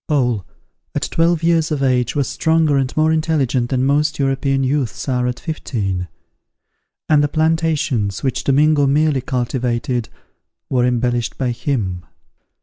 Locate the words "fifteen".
5.39-6.07